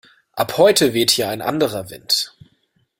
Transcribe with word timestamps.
Ab 0.33 0.57
heute 0.57 0.95
weht 0.95 1.11
hier 1.11 1.29
ein 1.29 1.43
anderer 1.43 1.91
Wind! 1.91 2.33